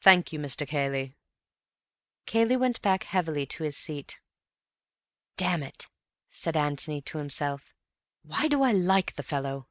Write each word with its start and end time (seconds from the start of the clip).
"Thank 0.00 0.32
you, 0.32 0.40
Mr. 0.40 0.66
Cayley." 0.66 1.14
Cayley 2.26 2.56
went 2.56 2.82
back 2.82 3.04
heavily 3.04 3.46
to 3.46 3.62
his 3.62 3.76
seat. 3.76 4.18
"Damn 5.36 5.62
it," 5.62 5.86
said 6.28 6.56
Antony 6.56 7.00
to 7.02 7.18
himself, 7.18 7.72
"why 8.24 8.48
do 8.48 8.62
I 8.62 8.72
like 8.72 9.14
the 9.14 9.22
fellow?" 9.22 9.68